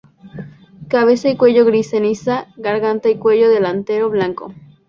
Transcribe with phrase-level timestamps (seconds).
[0.87, 4.51] Cabeza y cuello gris ceniza; garganta y cuello delantero blanco.